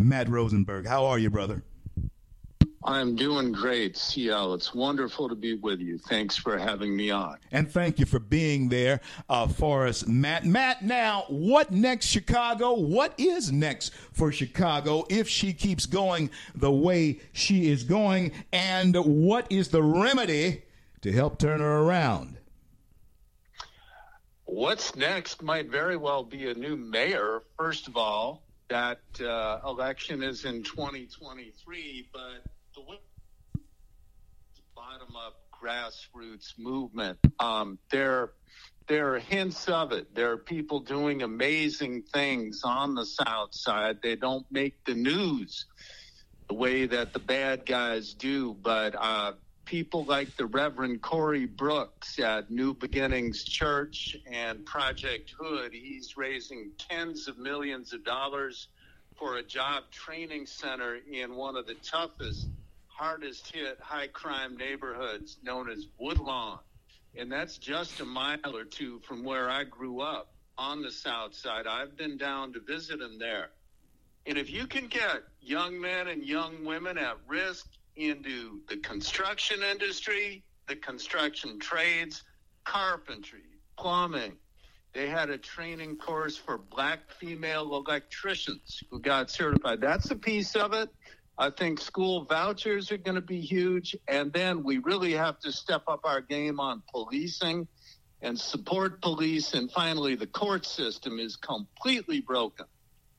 [0.00, 0.86] Matt Rosenberg.
[0.86, 1.62] How are you, brother?
[2.82, 4.54] I'm doing great, CL.
[4.54, 5.98] It's wonderful to be with you.
[5.98, 7.36] Thanks for having me on.
[7.52, 10.46] And thank you for being there uh, for us, Matt.
[10.46, 12.72] Matt, now, what next, Chicago?
[12.72, 18.32] What is next for Chicago if she keeps going the way she is going?
[18.50, 20.62] And what is the remedy
[21.02, 22.38] to help turn her around?
[24.46, 28.42] What's next might very well be a new mayor, first of all.
[28.70, 32.20] That uh, election is in 2023, but
[32.72, 32.82] the
[34.76, 37.18] bottom up grassroots movement.
[37.40, 38.30] Um, there,
[38.86, 40.14] there are hints of it.
[40.14, 43.98] There are people doing amazing things on the South Side.
[44.04, 45.66] They don't make the news
[46.48, 49.32] the way that the bad guys do, but uh,
[49.70, 56.72] people like the Reverend Corey Brooks at New Beginnings Church and Project Hood, he's raising
[56.76, 58.66] tens of millions of dollars
[59.16, 62.48] for a job training center in one of the toughest
[62.88, 66.58] hardest hit high crime neighborhoods known as Woodlawn.
[67.16, 71.36] And that's just a mile or two from where I grew up on the south
[71.36, 71.68] side.
[71.68, 73.50] I've been down to visit him there.
[74.26, 79.62] And if you can get young men and young women at risk into the construction
[79.62, 82.22] industry, the construction trades,
[82.64, 83.42] carpentry,
[83.76, 84.36] plumbing,
[84.92, 89.80] they had a training course for black female electricians who got certified.
[89.80, 90.88] That's a piece of it.
[91.38, 93.96] I think school vouchers are going to be huge.
[94.08, 97.68] And then we really have to step up our game on policing
[98.20, 99.54] and support police.
[99.54, 102.66] And finally, the court system is completely broken.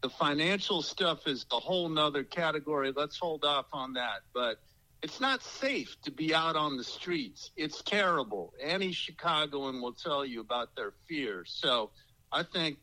[0.01, 2.91] The financial stuff is a whole nother category.
[2.95, 4.21] Let's hold off on that.
[4.33, 4.57] But
[5.03, 7.51] it's not safe to be out on the streets.
[7.55, 8.53] It's terrible.
[8.59, 11.51] Any Chicagoan will tell you about their fears.
[11.55, 11.91] So
[12.31, 12.77] I think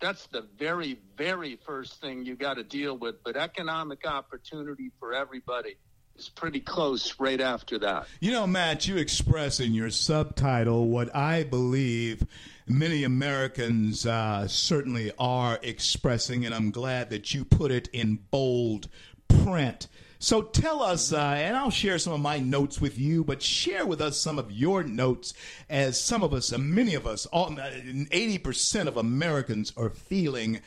[0.00, 3.22] that's the very, very first thing you got to deal with.
[3.24, 5.76] But economic opportunity for everybody
[6.16, 8.06] is pretty close right after that.
[8.20, 12.26] You know, Matt, you express in your subtitle what I believe
[12.66, 18.88] many Americans uh, certainly are expressing, and I'm glad that you put it in bold
[19.28, 19.88] print.
[20.18, 23.84] So tell us, uh, and I'll share some of my notes with you, but share
[23.84, 25.34] with us some of your notes
[25.68, 30.60] as some of us, uh, many of us, all, 80% uh, of Americans are feeling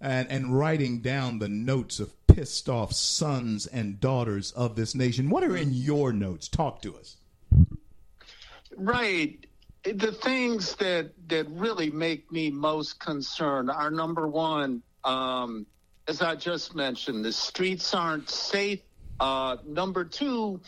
[0.00, 5.30] and, and writing down the notes of pissed off sons and daughters of this nation.
[5.30, 6.48] What are in your notes?
[6.48, 7.16] Talk to us.
[8.76, 9.45] Right.
[9.94, 15.66] The things that, that really make me most concerned are number one, um,
[16.08, 18.80] as I just mentioned, the streets aren't safe
[19.18, 20.60] uh, number two,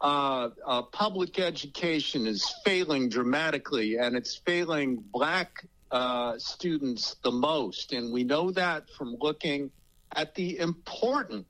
[0.00, 7.92] uh, uh, public education is failing dramatically, and it's failing black uh, students the most.
[7.92, 9.70] And we know that from looking
[10.16, 11.46] at the important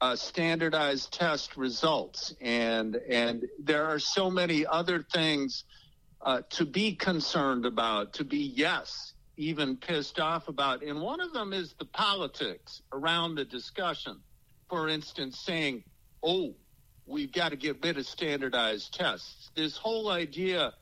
[0.00, 2.34] uh, standardized test results.
[2.40, 5.64] And, and there are so many other things
[6.22, 10.82] uh, to be concerned about, to be, yes, even pissed off about.
[10.82, 14.20] And one of them is the politics around the discussion.
[14.68, 15.84] For instance, saying,
[16.22, 16.54] oh,
[17.06, 19.50] we've got to get rid of standardized tests.
[19.54, 20.72] This whole idea,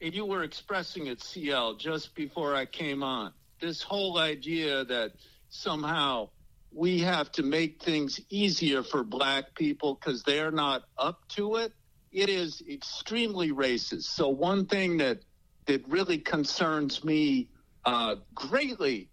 [0.00, 5.12] and you were expressing it, CL, just before I came on, this whole idea that
[5.48, 6.28] somehow
[6.74, 11.72] we have to make things easier for black people because they're not up to it,
[12.12, 14.04] it is extremely racist.
[14.04, 15.20] So one thing that
[15.66, 17.48] that really concerns me
[17.84, 19.08] uh, greatly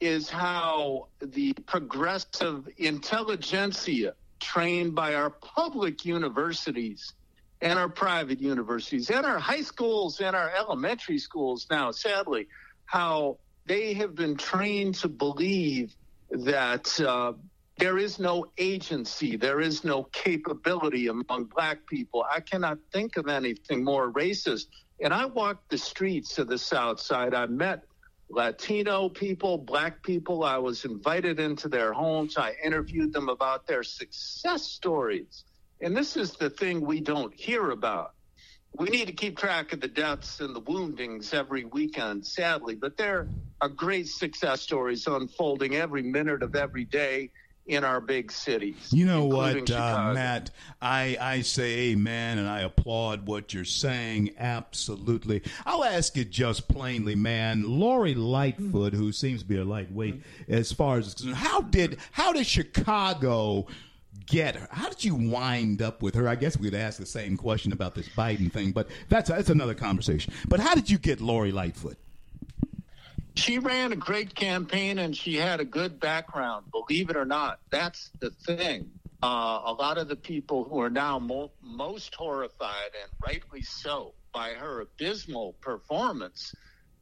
[0.00, 7.12] is how the progressive intelligentsia trained by our public universities
[7.60, 12.48] and our private universities and our high schools and our elementary schools now, sadly,
[12.86, 15.94] how they have been trained to believe
[16.30, 17.32] that uh,
[17.80, 22.26] there is no agency, there is no capability among black people.
[22.30, 24.66] I cannot think of anything more racist.
[25.02, 27.32] And I walked the streets of the South Side.
[27.32, 27.84] I met
[28.28, 30.44] Latino people, black people.
[30.44, 32.36] I was invited into their homes.
[32.36, 35.44] I interviewed them about their success stories.
[35.80, 38.12] And this is the thing we don't hear about.
[38.78, 42.98] We need to keep track of the deaths and the woundings every weekend, sadly, but
[42.98, 43.30] there
[43.62, 47.30] are great success stories unfolding every minute of every day
[47.70, 48.88] in our big cities.
[48.92, 50.50] You know what, uh, Matt?
[50.82, 54.34] I, I say amen and I applaud what you're saying.
[54.38, 55.42] Absolutely.
[55.64, 57.62] I'll ask you just plainly, man.
[57.66, 62.46] Lori Lightfoot, who seems to be a lightweight as far as how did how did
[62.46, 63.66] Chicago
[64.26, 64.68] get her?
[64.70, 66.28] How did you wind up with her?
[66.28, 69.74] I guess we'd ask the same question about this Biden thing, but that's that's another
[69.74, 70.32] conversation.
[70.48, 71.96] But how did you get Lori Lightfoot?
[73.40, 77.60] She ran a great campaign and she had a good background, believe it or not.
[77.72, 78.90] That's the thing.
[79.22, 84.14] Uh, a lot of the people who are now mo- most horrified, and rightly so,
[84.32, 86.52] by her abysmal performance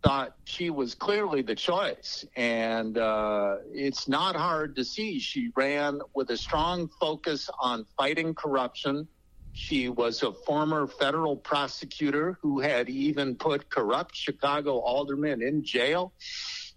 [0.03, 2.25] thought she was clearly the choice.
[2.37, 5.19] And uh, it's not hard to see.
[5.19, 9.09] She ran with a strong focus on fighting corruption.
[9.61, 16.13] She was a former federal prosecutor who had even put corrupt Chicago aldermen in jail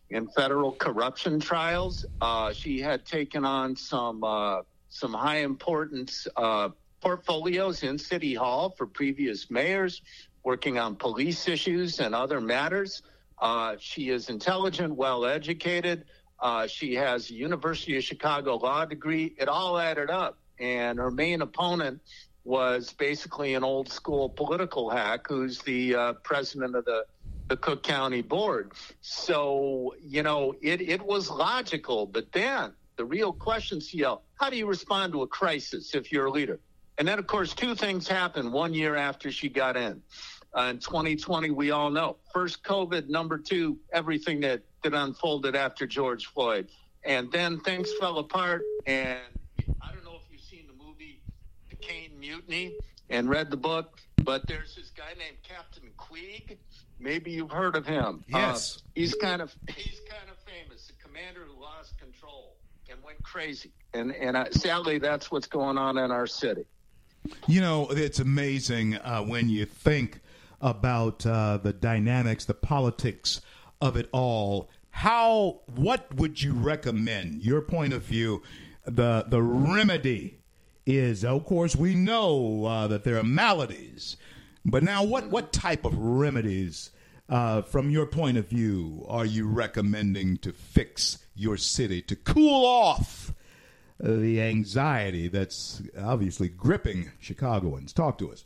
[0.10, 2.06] in federal corruption trials.
[2.20, 6.70] Uh, she had taken on some uh, some high importance uh,
[7.02, 10.02] portfolios in City Hall for previous mayors,
[10.44, 13.04] working on police issues and other matters.
[13.38, 16.06] Uh, she is intelligent, well educated.
[16.40, 19.36] Uh, she has a University of Chicago law degree.
[19.38, 20.40] It all added up.
[20.60, 22.02] And her main opponent
[22.44, 27.06] was basically an old school political hack who's the uh, president of the,
[27.50, 28.72] the Cook County Board.
[29.02, 32.06] So, you know, it, it was logical.
[32.06, 36.26] But then the real question, CL, how do you respond to a crisis if you're
[36.26, 36.60] a leader?
[36.98, 40.02] And then, of course, two things happened one year after she got in.
[40.56, 42.18] Uh, in 2020, we all know.
[42.34, 43.08] First, COVID.
[43.08, 46.68] Number two, everything that, that unfolded after George Floyd.
[47.04, 48.64] And then things fell apart.
[48.86, 49.20] And
[49.82, 51.22] I don't know if you've seen the movie
[51.70, 52.76] The Caine Mutiny
[53.10, 56.58] and read the book, but there's this guy named Captain Queeg.
[57.00, 58.24] Maybe you've heard of him.
[58.30, 58.78] Yes.
[58.78, 60.88] Uh, he's kind of he's kind of famous.
[60.88, 62.56] The commander who lost control
[62.90, 63.72] and went crazy.
[63.94, 66.66] And and uh, sadly, that's what's going on in our city.
[67.48, 70.22] You know, it's amazing uh, when you think
[70.60, 73.42] about uh, the dynamics, the politics
[73.80, 74.70] of it all.
[74.92, 77.42] How, what would you recommend?
[77.42, 78.44] Your point of view,
[78.86, 80.41] the the remedy
[80.86, 84.18] is, of course, we know uh, that there are maladies,
[84.66, 86.92] but now, what what type of remedies,
[87.30, 92.66] uh, from your point of view, are you recommending to fix your city to cool
[92.66, 93.34] off?
[94.00, 97.94] The anxiety that's obviously gripping Chicagoans.
[97.94, 98.46] Talk to us.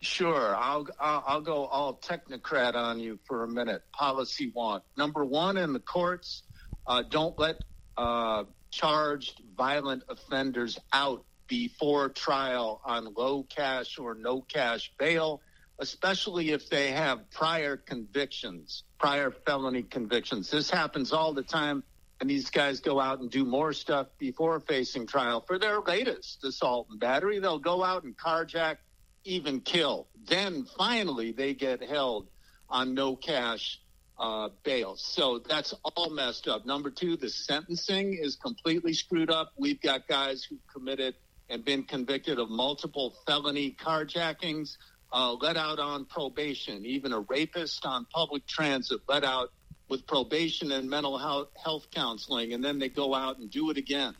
[0.00, 3.82] Sure, I'll, I'll go all technocrat on you for a minute.
[3.92, 6.42] Policy one, number one in the courts,
[6.86, 7.56] uh, don't let
[7.96, 15.40] uh, charged violent offenders out before trial on low cash or no cash bail,
[15.78, 20.50] especially if they have prior convictions, prior felony convictions.
[20.50, 21.82] This happens all the time,
[22.20, 26.44] and these guys go out and do more stuff before facing trial for their latest
[26.44, 27.38] assault and battery.
[27.38, 28.76] They'll go out and carjack
[29.24, 30.06] even kill.
[30.26, 32.28] Then finally they get held
[32.68, 33.80] on no cash
[34.18, 34.96] uh, bail.
[34.96, 36.64] So that's all messed up.
[36.64, 39.52] Number two, the sentencing is completely screwed up.
[39.56, 41.14] We've got guys who committed
[41.48, 44.76] and been convicted of multiple felony carjackings,
[45.12, 46.84] uh, let out on probation.
[46.84, 49.52] Even a rapist on public transit let out
[49.88, 53.76] with probation and mental health, health counseling, and then they go out and do it
[53.76, 54.14] again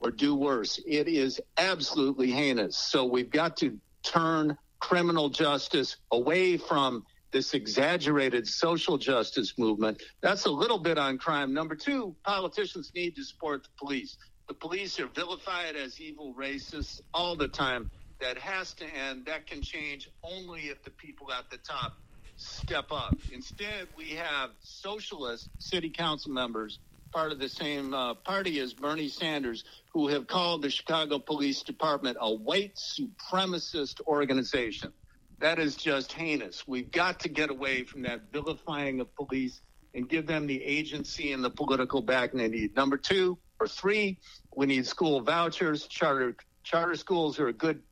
[0.00, 0.80] or do worse.
[0.86, 2.76] It is absolutely heinous.
[2.76, 10.00] So we've got to turn criminal justice away from this exaggerated social justice movement.
[10.20, 11.52] That's a little bit on crime.
[11.52, 14.16] Number two, politicians need to support the police.
[14.46, 17.90] The police are vilified as evil racists all the time.
[18.20, 19.26] That has to end.
[19.26, 21.94] That can change only if the people at the top
[22.36, 23.16] step up.
[23.32, 26.78] Instead, we have socialist city council members,
[27.12, 31.62] part of the same uh, party as Bernie Sanders, who have called the Chicago Police
[31.62, 34.92] Department a white supremacist organization.
[35.38, 36.66] That is just heinous.
[36.66, 39.60] We've got to get away from that vilifying of police
[39.94, 42.74] and give them the agency and the political backing they need.
[42.76, 44.18] Number two three,
[44.54, 45.86] we need school vouchers.
[45.86, 47.82] Charter charter schools are a good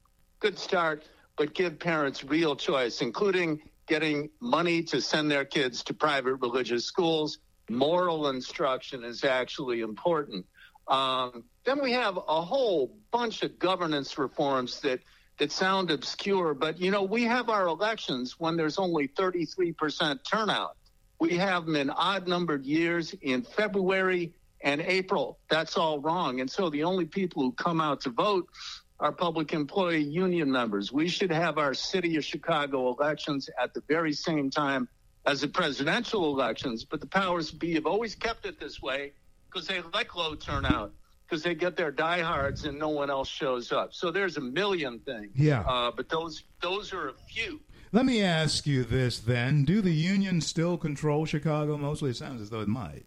[0.41, 1.05] good start,
[1.37, 6.85] but give parents real choice, including getting money to send their kids to private religious
[6.85, 7.39] schools.
[7.69, 10.45] Moral instruction is actually important.
[10.89, 15.01] Um, then we have a whole bunch of governance reforms that
[15.39, 20.77] that sound obscure, but you know we have our elections when there's only 33% turnout.
[21.19, 25.39] We have them in odd numbered years in February and April.
[25.51, 28.49] That's all wrong, and so the only people who come out to vote
[29.01, 30.93] are public employee union members.
[30.93, 34.89] We should have our city of Chicago elections at the very same time
[35.27, 39.13] as the presidential elections, but the powers be have always kept it this way
[39.51, 40.93] because they like low turnout
[41.33, 43.95] because they get their diehards and no one else shows up.
[43.95, 45.31] So there's a million things.
[45.35, 45.61] Yeah.
[45.63, 47.61] Uh, but those those are a few.
[47.91, 51.77] Let me ask you this then: Do the unions still control Chicago?
[51.77, 53.07] Mostly, it sounds as though it might.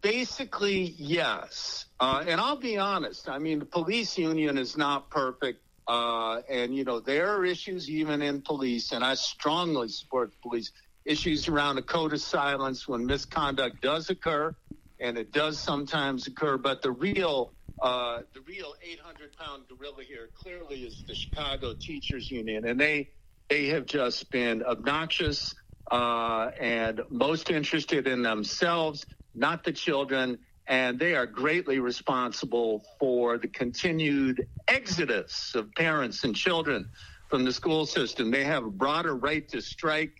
[0.00, 1.86] Basically, yes.
[2.00, 3.28] Uh, and I'll be honest.
[3.28, 5.60] I mean, the police union is not perfect.
[5.86, 10.72] Uh, and, you know, there are issues even in police, and I strongly support police.
[11.04, 14.54] issues around a code of silence when misconduct does occur,
[15.00, 16.56] and it does sometimes occur.
[16.56, 22.30] But the real uh, the real 800 pound gorilla here clearly is the Chicago Teachers
[22.30, 23.10] Union, and they
[23.50, 25.54] they have just been obnoxious
[25.90, 30.38] uh, and most interested in themselves, not the children.
[30.66, 36.88] And they are greatly responsible for the continued exodus of parents and children
[37.28, 38.30] from the school system.
[38.30, 40.12] They have a broader right to strike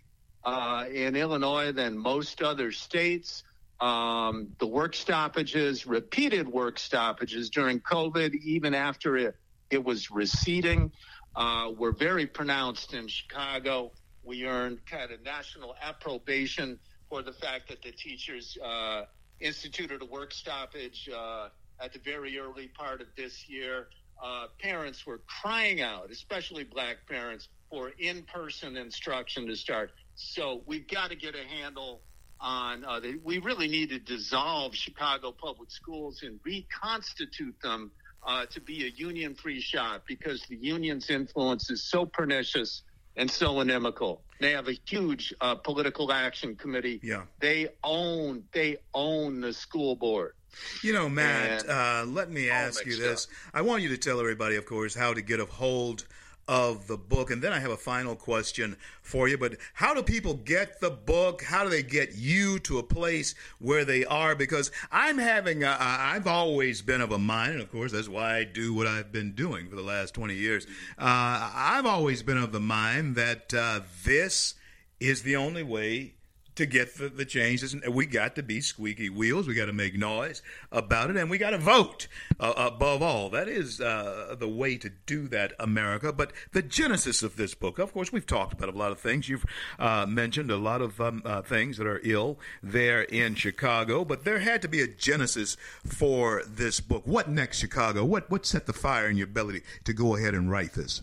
[0.43, 3.43] uh, in Illinois than most other states.
[3.79, 9.35] Um, the work stoppages, repeated work stoppages during COVID, even after it,
[9.69, 10.91] it was receding,
[11.35, 13.91] uh, were very pronounced in Chicago.
[14.23, 16.79] We earned kind of national approbation
[17.15, 19.03] for the fact that the teachers uh,
[19.39, 21.47] instituted a work stoppage uh,
[21.79, 23.87] at the very early part of this year.
[24.21, 29.91] Uh, parents were crying out, especially black parents, for in person instruction to start.
[30.15, 32.01] So we've got to get a handle
[32.41, 37.91] on uh, the, we really need to dissolve Chicago public schools and reconstitute them
[38.27, 42.81] uh, to be a union free shop because the union's influence is so pernicious
[43.15, 44.21] and so inimical.
[44.39, 46.99] They have a huge uh, political action committee.
[47.01, 47.23] Yeah.
[47.39, 50.33] They own they own the school board.
[50.81, 53.25] You know, Matt, uh, let me ask you this.
[53.25, 53.31] Up.
[53.55, 56.05] I want you to tell everybody, of course, how to get a hold
[56.47, 57.31] of the book.
[57.31, 59.37] And then I have a final question for you.
[59.37, 61.43] But how do people get the book?
[61.43, 64.35] How do they get you to a place where they are?
[64.35, 68.37] Because I'm having, a, I've always been of a mind, and of course, that's why
[68.37, 70.65] I do what I've been doing for the last 20 years.
[70.97, 74.55] Uh, I've always been of the mind that uh, this
[74.99, 76.13] is the only way
[76.55, 77.75] to get the, the changes.
[77.89, 79.47] We got to be squeaky wheels.
[79.47, 82.07] We got to make noise about it, and we got to vote
[82.39, 83.29] uh, above all.
[83.29, 86.13] That is uh, the way to do that, America.
[86.13, 89.27] But the genesis of this book, of course, we've talked about a lot of things.
[89.29, 89.45] You've
[89.79, 94.23] uh, mentioned a lot of um, uh, things that are ill there in Chicago, but
[94.23, 97.05] there had to be a genesis for this book.
[97.05, 98.05] What next, Chicago?
[98.05, 101.01] What what set the fire in your belly to go ahead and write this?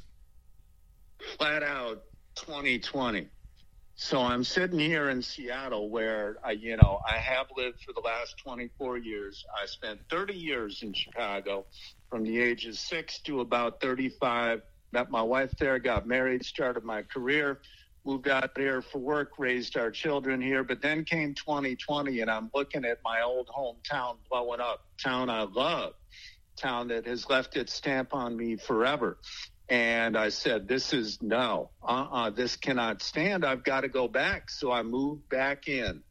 [1.39, 2.03] Flat out,
[2.35, 3.29] 2020
[4.03, 8.01] so I'm sitting here in Seattle where I, you know, I have lived for the
[8.01, 9.45] last 24 years.
[9.63, 11.67] I spent 30 years in Chicago
[12.11, 14.63] from the ages six to about 35.
[14.91, 17.61] Met my wife there, got married, started my career,
[18.05, 20.65] moved out there for work, raised our children here.
[20.65, 25.43] But then came 2020 and I'm looking at my old hometown blowing up, town I
[25.43, 25.93] love,
[26.57, 29.19] town that has left its stamp on me forever.
[29.73, 33.43] And I said, this is no, uh-uh, this cannot stand.
[33.43, 34.51] I've got to go back.
[34.51, 36.03] So I moved back in.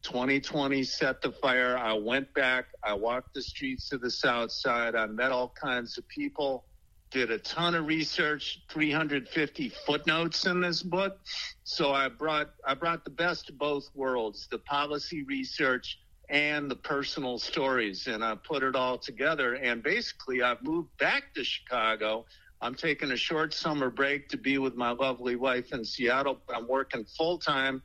[0.00, 1.76] 2020 set the fire.
[1.76, 2.68] I went back.
[2.82, 4.94] I walked the streets of the South Side.
[4.94, 6.64] I met all kinds of people,
[7.10, 11.18] did a ton of research, 350 footnotes in this book.
[11.64, 15.98] So I brought, I brought the best of both worlds, the policy research
[16.30, 18.06] and the personal stories.
[18.06, 19.52] And I put it all together.
[19.52, 22.24] And basically I've moved back to Chicago
[22.62, 26.38] I'm taking a short summer break to be with my lovely wife in Seattle.
[26.48, 27.82] I'm working full time,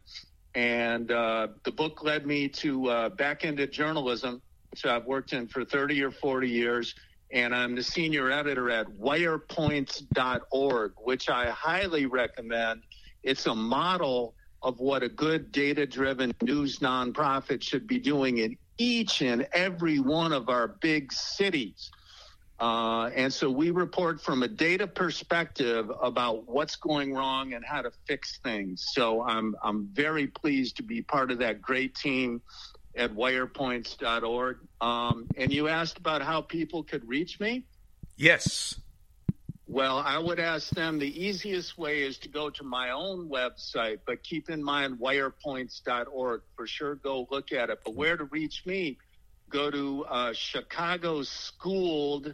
[0.54, 5.48] and uh, the book led me to uh, back into journalism, which I've worked in
[5.48, 6.94] for 30 or 40 years.
[7.32, 12.84] And I'm the senior editor at wirepoints.org, which I highly recommend.
[13.24, 18.56] It's a model of what a good data driven news nonprofit should be doing in
[18.78, 21.90] each and every one of our big cities.
[22.60, 27.84] Uh, and so we report from a data perspective about what's going wrong and how
[27.84, 28.84] to fix things.
[28.94, 32.42] So I'm I'm very pleased to be part of that great team
[32.96, 34.58] at wirepoints.org.
[34.82, 37.66] Um, and you asked about how people could reach me.
[38.16, 38.80] Yes.
[39.68, 44.00] Well, I would ask them the easiest way is to go to my own website,
[44.08, 46.42] but keep in mind wirepoints.org.
[46.56, 47.80] For sure, go look at it.
[47.86, 48.98] But where to reach me?
[49.50, 52.34] Go to uh, Chicago Schooled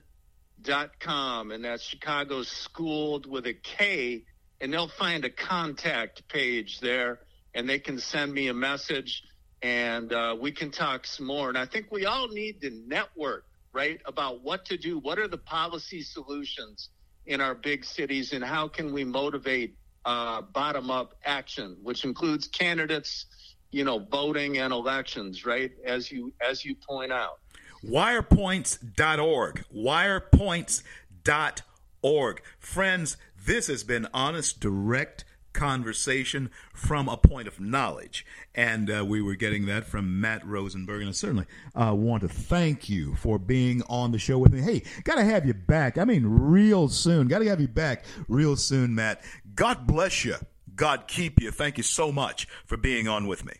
[0.62, 4.24] dot com, and that's Chicago Schooled with a K,
[4.62, 7.19] and they'll find a contact page there,
[7.53, 9.24] and they can send me a message,
[9.62, 11.50] and uh, we can talk some more.
[11.50, 15.00] And I think we all need to network, right, about what to do.
[15.00, 16.89] What are the policy solutions
[17.25, 22.48] in our big cities, and how can we motivate uh, bottom up action, which includes
[22.48, 23.25] candidates,
[23.72, 25.72] you know, voting and elections, right?
[25.86, 27.39] As you as you point out
[27.85, 29.65] wirepoints.org.
[29.75, 32.41] Wirepoints.org.
[32.59, 38.25] Friends, this has been honest, direct conversation from a point of knowledge.
[38.53, 41.01] And uh, we were getting that from Matt Rosenberg.
[41.01, 44.61] And I certainly uh, want to thank you for being on the show with me.
[44.61, 45.97] Hey, got to have you back.
[45.97, 47.27] I mean, real soon.
[47.27, 49.23] Got to have you back real soon, Matt.
[49.55, 50.35] God bless you.
[50.75, 51.51] God keep you.
[51.51, 53.53] Thank you so much for being on with me.